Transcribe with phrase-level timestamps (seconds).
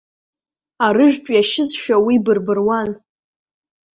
[0.85, 2.89] Арыжәтә иашьызшәа, уи бырбыруан.